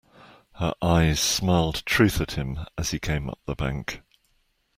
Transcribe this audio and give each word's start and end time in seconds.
Her 0.53 0.73
eyes 0.81 1.19
smiled 1.19 1.83
truth 1.85 2.19
at 2.19 2.31
him 2.31 2.65
as 2.75 2.89
he 2.89 2.97
came 2.97 3.29
up 3.29 3.37
the 3.45 3.53
bank. 3.53 4.01